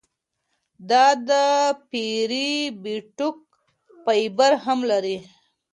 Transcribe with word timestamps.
دا 0.89 1.05
د 1.27 1.31
پری 1.89 2.49
بیوټیک 2.83 3.37
فایبر 4.03 4.51
هم 4.65 4.79
لري. 4.91 5.17